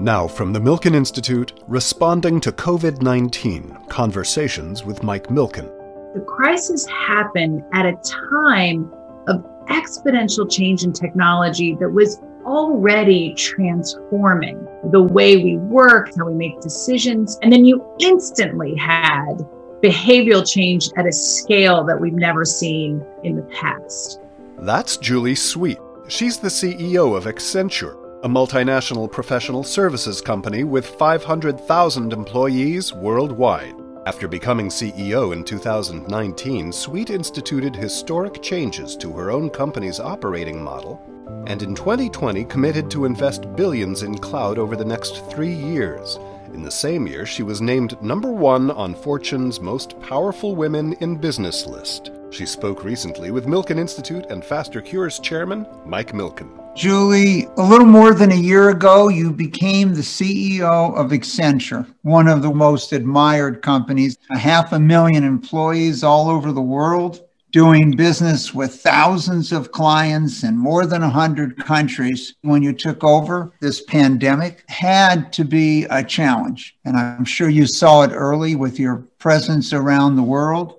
[0.00, 5.68] Now, from the Milken Institute, responding to COVID 19 Conversations with Mike Milken.
[6.14, 8.92] The crisis happened at a time
[9.26, 16.34] of exponential change in technology that was already transforming the way we work, how we
[16.34, 17.36] make decisions.
[17.42, 19.38] And then you instantly had
[19.82, 24.20] behavioral change at a scale that we've never seen in the past.
[24.58, 25.78] That's Julie Sweet.
[26.06, 33.74] She's the CEO of Accenture, a multinational professional services company with 500,000 employees worldwide.
[34.06, 41.00] After becoming CEO in 2019, Sweet instituted historic changes to her own company's operating model,
[41.46, 46.18] and in 2020 committed to invest billions in cloud over the next three years.
[46.52, 51.18] In the same year, she was named number one on Fortune's Most Powerful Women in
[51.18, 52.10] Business list.
[52.30, 56.50] She spoke recently with Milken Institute and Faster Cures chairman Mike Milken.
[56.76, 62.28] Julie, a little more than a year ago, you became the CEO of Accenture, one
[62.28, 67.92] of the most admired companies, a half a million employees all over the world, doing
[67.92, 72.34] business with thousands of clients in more than 100 countries.
[72.42, 76.76] When you took over, this pandemic had to be a challenge.
[76.84, 80.77] And I'm sure you saw it early with your presence around the world.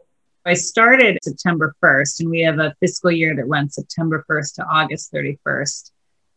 [0.50, 4.66] I started September 1st, and we have a fiscal year that runs September 1st to
[4.66, 5.92] August 31st.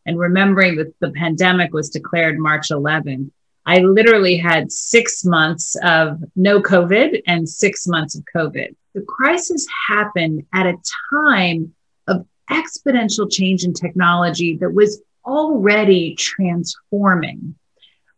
[0.05, 3.31] And remembering that the pandemic was declared March 11th,
[3.65, 8.75] I literally had six months of no COVID and six months of COVID.
[8.93, 10.77] The crisis happened at a
[11.11, 11.73] time
[12.05, 17.55] of exponential change in technology that was already transforming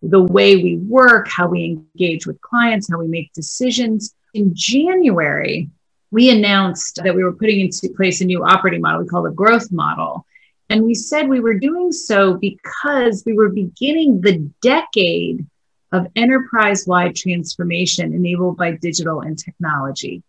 [0.02, 1.64] the way we work, how we
[1.96, 4.14] engage with clients, how we make decisions.
[4.34, 5.70] In January,
[6.16, 9.32] we announced that we were putting into place a new operating model we call the
[9.32, 10.26] growth model.
[10.70, 15.46] And we said we were doing so because we were beginning the decade
[15.92, 20.24] of enterprise wide transformation enabled by digital and technology.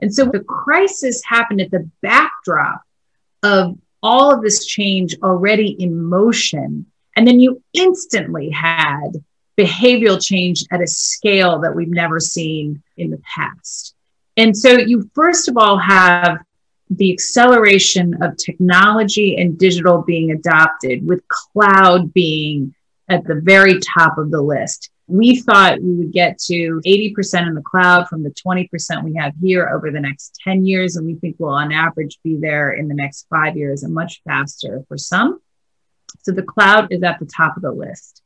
[0.00, 2.82] And so the crisis happened at the backdrop
[3.44, 6.86] of all of this change already in motion.
[7.14, 9.10] And then you instantly had
[9.56, 13.94] behavioral change at a scale that we've never seen in the past.
[14.38, 16.38] And so you first of all have
[16.90, 22.74] the acceleration of technology and digital being adopted, with cloud being
[23.08, 24.90] at the very top of the list.
[25.06, 29.32] We thought we would get to 80% in the cloud from the 20% we have
[29.42, 30.96] here over the next 10 years.
[30.96, 34.20] And we think we'll, on average, be there in the next five years and much
[34.24, 35.40] faster for some.
[36.22, 38.22] So the cloud is at the top of the list.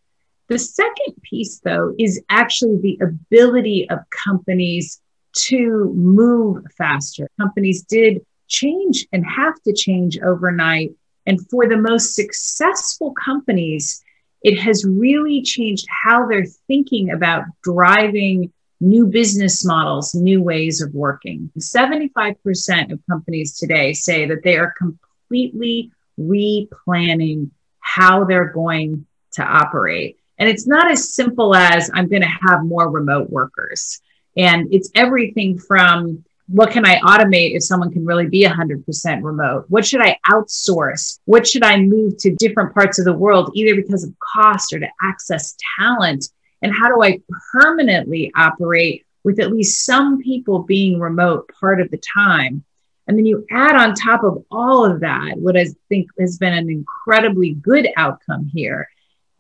[0.49, 5.01] The second piece, though, is actually the ability of companies
[5.33, 7.29] to move faster.
[7.41, 10.93] Companies did change and have to change overnight.
[11.27, 14.03] And for the most successful companies,
[14.43, 20.93] it has really changed how they're thinking about driving new business models, new ways of
[20.93, 21.51] working.
[21.57, 30.19] 75% of companies today say that they are completely replanning how they're going to operate.
[30.39, 34.01] And it's not as simple as I'm going to have more remote workers.
[34.37, 39.65] And it's everything from what can I automate if someone can really be 100% remote?
[39.69, 41.19] What should I outsource?
[41.25, 44.81] What should I move to different parts of the world, either because of cost or
[44.81, 46.29] to access talent?
[46.61, 47.21] And how do I
[47.53, 52.65] permanently operate with at least some people being remote part of the time?
[53.07, 56.53] And then you add on top of all of that, what I think has been
[56.53, 58.89] an incredibly good outcome here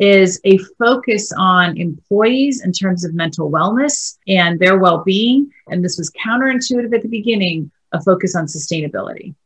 [0.02, 5.48] is a focus on employees in terms of mental wellness and their well being.
[5.68, 9.36] And this was counterintuitive at the beginning, a focus on sustainability.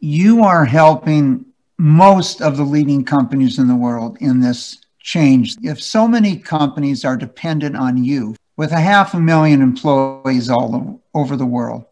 [0.00, 1.46] You are helping
[1.78, 5.54] most of the leading companies in the world in this change.
[5.62, 11.02] If so many companies are dependent on you, with a half a million employees all
[11.14, 11.84] over the world,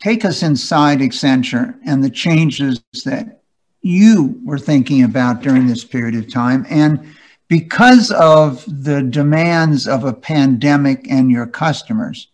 [0.00, 3.42] take us inside Accenture and the changes that
[3.82, 7.04] you were thinking about during this period of time and
[7.48, 12.28] because of the demands of a pandemic and your customers,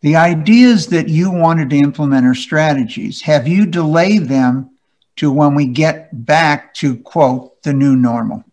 [0.00, 3.22] the ideas that you wanted to implement are strategies.
[3.22, 4.70] Have you delayed them
[5.16, 8.44] to when we get back to, quote, the new normal?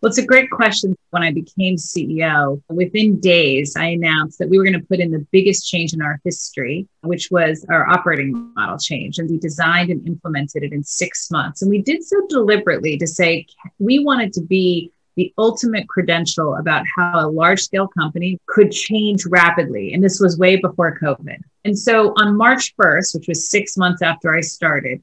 [0.00, 0.96] Well, it's a great question.
[1.14, 5.12] When I became CEO, within days, I announced that we were going to put in
[5.12, 9.20] the biggest change in our history, which was our operating model change.
[9.20, 11.62] And we designed and implemented it in six months.
[11.62, 13.46] And we did so deliberately to say
[13.78, 19.24] we wanted to be the ultimate credential about how a large scale company could change
[19.24, 19.92] rapidly.
[19.92, 21.38] And this was way before COVID.
[21.64, 25.00] And so on March 1st, which was six months after I started,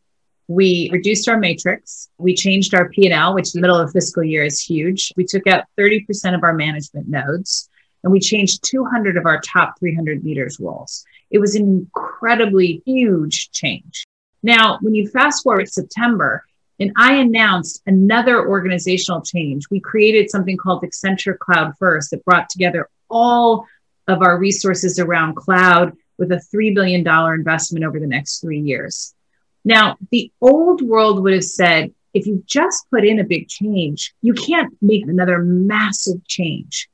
[0.52, 2.10] We reduced our matrix.
[2.18, 5.14] We changed our P&L, which in the middle of fiscal year is huge.
[5.16, 7.70] We took out 30% of our management nodes
[8.04, 11.06] and we changed 200 of our top 300 leaders roles.
[11.30, 14.06] It was an incredibly huge change.
[14.44, 16.44] Now, when you fast forward September,
[16.82, 19.70] and I announced another organizational change.
[19.70, 23.68] We created something called Accenture Cloud First that brought together all
[24.08, 29.14] of our resources around cloud with a $3 billion investment over the next three years.
[29.64, 34.14] Now, the old world would have said, if you just put in a big change,
[34.22, 36.90] you can't make another massive change.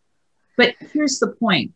[0.57, 1.73] But here's the point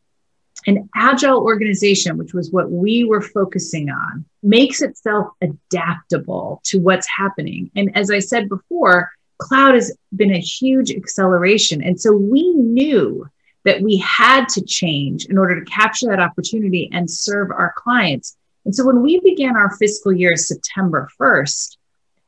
[0.67, 7.07] an agile organization, which was what we were focusing on, makes itself adaptable to what's
[7.17, 7.71] happening.
[7.75, 11.81] And as I said before, cloud has been a huge acceleration.
[11.81, 13.27] And so we knew
[13.63, 18.37] that we had to change in order to capture that opportunity and serve our clients.
[18.65, 21.77] And so when we began our fiscal year September 1st,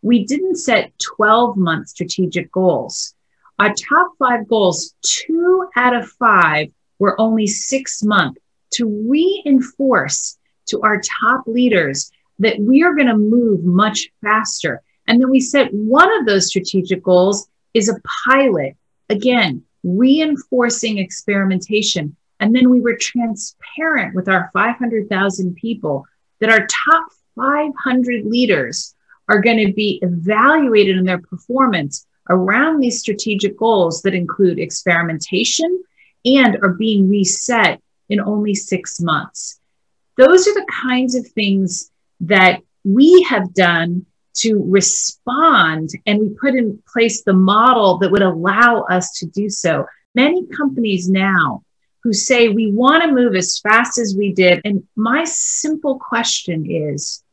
[0.02, 3.14] we didn't set 12 month strategic goals.
[3.60, 6.70] Our top five goals, two out of five
[7.00, 8.40] were only six months
[8.72, 10.38] to reinforce
[10.68, 14.82] to our top leaders that we are going to move much faster.
[15.08, 18.76] And then we set one of those strategic goals is a pilot.
[19.10, 22.16] Again, reinforcing experimentation.
[22.40, 26.06] And then we were transparent with our 500,000 people
[26.44, 27.08] that our top
[27.38, 28.96] 500 leaders
[29.30, 35.82] are going to be evaluated in their performance around these strategic goals that include experimentation
[36.26, 39.62] and are being reset in only six months.
[40.18, 44.06] Those are the kinds of things that we have done
[44.40, 49.50] to respond and we put in place the model that would allow us to do
[49.50, 49.86] so.
[50.14, 51.64] Many companies now
[52.04, 54.62] who say we want to move as fast as we did.
[54.66, 57.24] And my simple question is,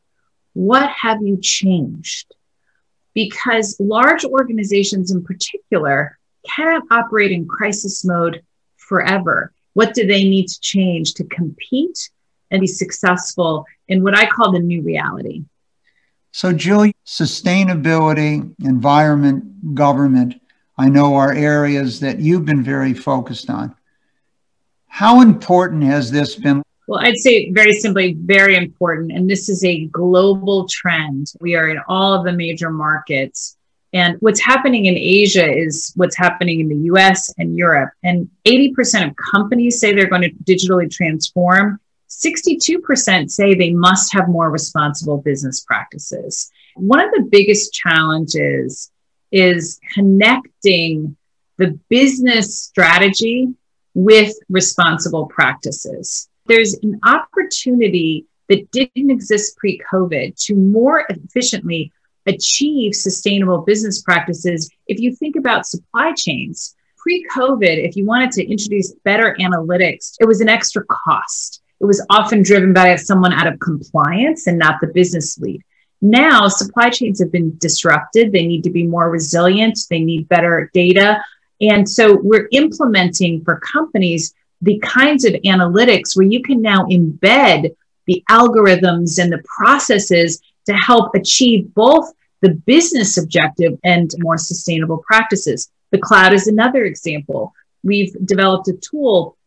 [0.53, 2.33] what have you changed?
[3.13, 6.17] Because large organizations in particular
[6.49, 8.41] cannot operate in crisis mode
[8.77, 9.51] forever.
[9.73, 12.09] What do they need to change to compete
[12.49, 15.43] and be successful in what I call the new reality?
[16.31, 20.41] So, Julie, sustainability, environment, government,
[20.77, 23.75] I know are areas that you've been very focused on.
[24.93, 26.61] How important has this been?
[26.85, 29.13] Well, I'd say very simply, very important.
[29.13, 31.31] And this is a global trend.
[31.39, 33.55] We are in all of the major markets.
[33.93, 37.91] And what's happening in Asia is what's happening in the US and Europe.
[38.03, 41.79] And 80% of companies say they're going to digitally transform.
[42.09, 46.51] 62% say they must have more responsible business practices.
[46.75, 48.91] One of the biggest challenges
[49.31, 51.15] is connecting
[51.57, 53.55] the business strategy
[53.93, 56.29] with responsible practices.
[56.45, 61.91] There's an opportunity that didn't exist pre COVID to more efficiently
[62.27, 64.69] achieve sustainable business practices.
[64.87, 70.15] If you think about supply chains, pre COVID, if you wanted to introduce better analytics,
[70.19, 71.61] it was an extra cost.
[71.79, 75.61] It was often driven by someone out of compliance and not the business lead.
[76.01, 78.31] Now, supply chains have been disrupted.
[78.31, 79.79] They need to be more resilient.
[79.89, 81.23] They need better data.
[81.61, 87.75] And so we're implementing for companies the kinds of analytics where you can now embed
[88.07, 92.11] the algorithms and the processes to help achieve both
[92.41, 95.71] the business objective and more sustainable practices.
[95.91, 97.53] The cloud is another example.
[97.83, 99.37] We've developed a tool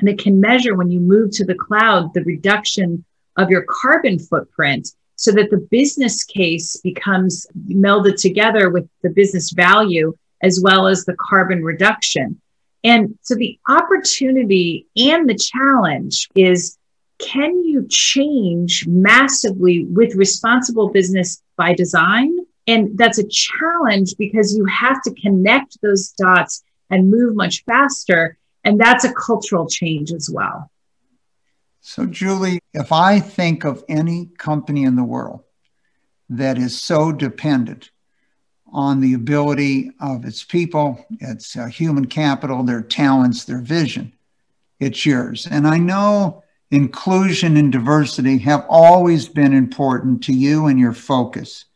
[0.00, 3.04] that can measure when you move to the cloud the reduction
[3.36, 9.50] of your carbon footprint so that the business case becomes melded together with the business
[9.50, 12.40] value as well as the carbon reduction.
[12.82, 16.78] And so the opportunity and the challenge is
[17.18, 22.34] can you change massively with responsible business by design?
[22.66, 28.38] And that's a challenge because you have to connect those dots and move much faster.
[28.64, 30.70] And that's a cultural change as well.
[31.82, 35.42] So, Julie, if I think of any company in the world
[36.28, 37.90] that is so dependent
[38.72, 44.12] on the ability of its people, its uh, human capital, their talents, their vision,
[44.78, 45.46] it's yours.
[45.50, 51.66] And I know inclusion and diversity have always been important to you and your focus.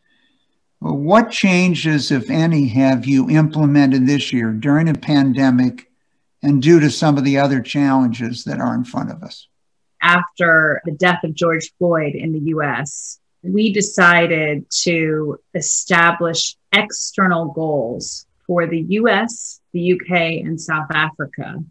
[0.78, 5.90] What changes, if any, have you implemented this year during a pandemic
[6.42, 9.48] and due to some of the other challenges that are in front of us?
[10.02, 18.26] After the death of George Floyd in the US, we decided to establish external goals
[18.46, 21.64] for the US, the UK, and South Africa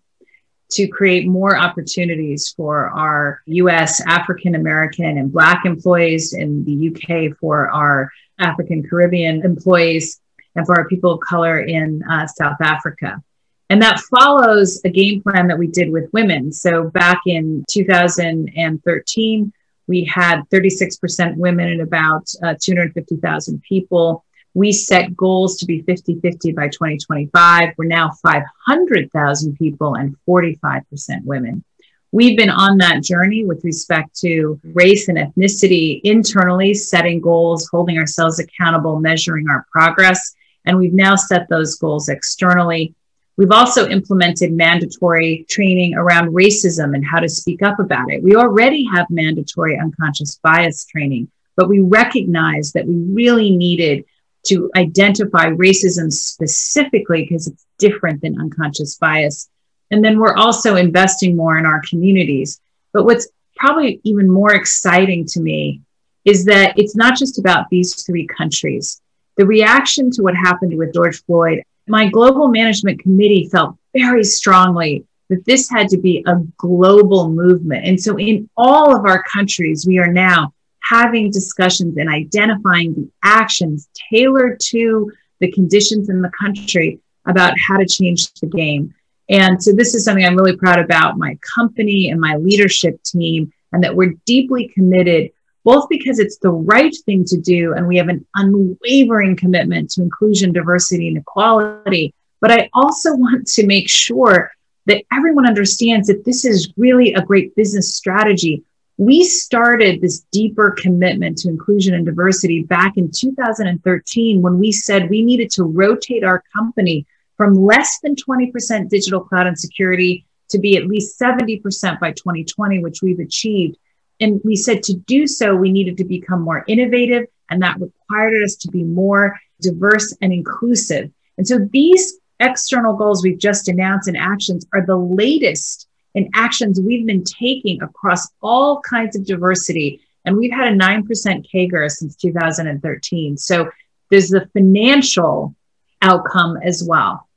[0.71, 7.37] to create more opportunities for our US African American and Black employees in the UK
[7.37, 10.19] for our African Caribbean employees
[10.55, 13.21] and for our people of color in uh, South Africa.
[13.69, 16.51] And that follows a game plan that we did with women.
[16.51, 19.53] So back in 2013,
[19.87, 24.25] we had 36% women and about uh, 250,000 people.
[24.53, 27.73] We set goals to be 50 50 by 2025.
[27.77, 30.83] We're now 500,000 people and 45%
[31.23, 31.63] women.
[32.11, 37.97] We've been on that journey with respect to race and ethnicity internally, setting goals, holding
[37.97, 40.35] ourselves accountable, measuring our progress.
[40.65, 42.93] And we've now set those goals externally.
[43.35, 48.21] We've also implemented mandatory training around racism and how to speak up about it.
[48.21, 54.05] We already have mandatory unconscious bias training, but we recognize that we really needed
[54.45, 59.49] to identify racism specifically because it's different than unconscious bias.
[59.91, 62.59] And then we're also investing more in our communities.
[62.93, 65.81] But what's probably even more exciting to me
[66.25, 69.01] is that it's not just about these three countries.
[69.37, 75.05] The reaction to what happened with George Floyd, my global management committee felt very strongly
[75.29, 77.85] that this had to be a global movement.
[77.85, 80.52] And so in all of our countries, we are now
[80.83, 87.77] having discussions and identifying the actions tailored to the conditions in the country about how
[87.77, 88.93] to change the game.
[89.29, 93.51] And so this is something I'm really proud about my company and my leadership team,
[93.71, 95.31] and that we're deeply committed,
[95.63, 100.01] both because it's the right thing to do and we have an unwavering commitment to
[100.01, 102.13] inclusion, diversity, and equality.
[102.41, 104.51] But I also want to make sure
[104.85, 108.63] that everyone understands that this is really a great business strategy
[108.97, 115.09] we started this deeper commitment to inclusion and diversity back in 2013 when we said
[115.09, 120.59] we needed to rotate our company from less than 20% digital cloud and security to
[120.59, 123.77] be at least 70% by 2020, which we've achieved.
[124.19, 128.43] And we said to do so, we needed to become more innovative, and that required
[128.43, 131.11] us to be more diverse and inclusive.
[131.37, 136.79] And so these external goals we've just announced and actions are the latest and actions
[136.79, 140.01] we've been taking across all kinds of diversity.
[140.25, 141.05] And we've had a 9%
[141.51, 143.37] CAGR since 2013.
[143.37, 143.69] So
[144.09, 145.55] there's the financial
[146.01, 147.27] outcome as well.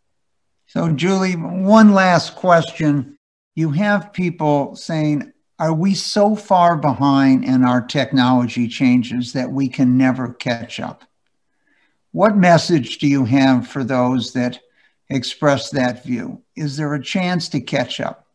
[0.67, 3.17] So, Julie, one last question.
[3.55, 9.69] You have people saying, are we so far behind in our technology changes that we
[9.69, 11.05] can never catch up?
[12.13, 14.61] What message do you have for those that
[15.09, 16.43] express that view?
[16.57, 18.26] Is there a chance to catch up?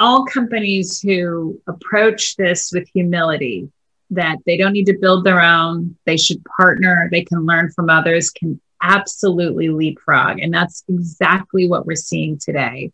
[0.00, 3.70] All companies who approach this with humility
[4.10, 7.90] that they don't need to build their own, they should partner, they can learn from
[7.90, 10.40] others, can absolutely leapfrog.
[10.40, 12.92] And that's exactly what we're seeing today.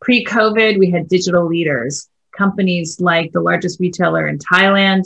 [0.00, 5.04] Pre COVID, we had digital leaders, companies like the largest retailer in Thailand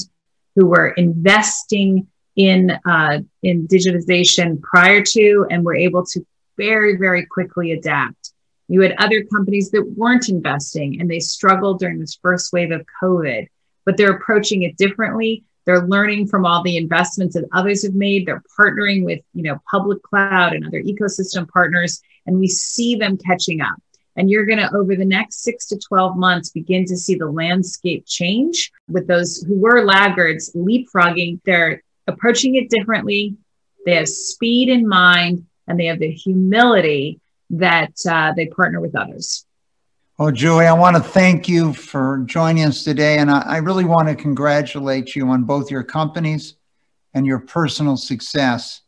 [0.55, 6.25] who were investing in, uh, in digitization prior to and were able to
[6.57, 8.20] very, very quickly adapt.
[8.71, 12.87] You had other companies that weren't investing and they struggled during this first wave of
[13.03, 13.49] COVID,
[13.85, 15.43] but they're approaching it differently.
[15.67, 18.27] They're learning from all the investments that others have made.
[18.27, 23.19] They're partnering with, you know, public cloud and other ecosystem partners, and we see them
[23.19, 23.75] catching up.
[24.15, 27.27] And you're going to, over the next six to 12 months, begin to see the
[27.27, 31.41] landscape change with those who were laggards leapfrogging.
[31.45, 33.37] They're approaching it differently.
[33.85, 38.97] They have speed in mind and they have the humility that uh, they partner with
[38.97, 39.45] others.
[40.19, 43.19] Well, Julie, I want to thank you for joining us today.
[43.19, 46.57] And I, I really want to congratulate you on both your companies
[47.15, 48.83] and your personal success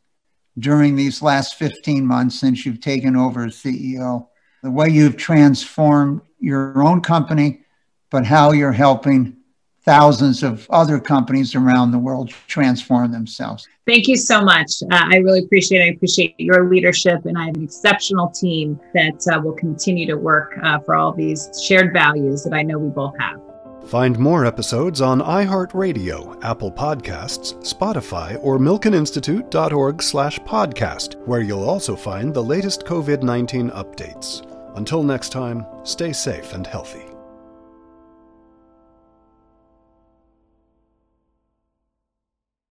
[0.59, 4.29] during these last 15 months since you've taken over as CEO.
[4.63, 7.63] The way you've transformed your own company,
[8.11, 9.39] but how you're helping
[9.85, 13.69] thousands of other companies around the world transform themselves.
[13.87, 14.83] Thank you so much.
[14.91, 15.85] Uh, I really appreciate it.
[15.85, 20.17] I appreciate your leadership, and I have an exceptional team that uh, will continue to
[20.17, 23.41] work uh, for all these shared values that I know we both have.
[23.89, 31.97] Find more episodes on iHeartRadio, Apple Podcasts, Spotify, or milkeninstitute.org slash podcast, where you'll also
[31.97, 34.47] find the latest COVID-19 updates.
[34.77, 37.12] Until next time, stay safe and healthy.